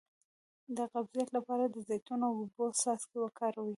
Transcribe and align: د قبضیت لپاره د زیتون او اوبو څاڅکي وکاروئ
د 0.77 0.79
قبضیت 0.93 1.29
لپاره 1.37 1.63
د 1.67 1.75
زیتون 1.87 2.19
او 2.27 2.33
اوبو 2.41 2.65
څاڅکي 2.81 3.17
وکاروئ 3.21 3.69